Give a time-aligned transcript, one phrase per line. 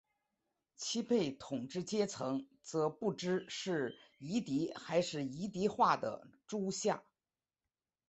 [0.77, 7.03] 其被统治阶层则不知是夷狄还是夷狄化的诸夏。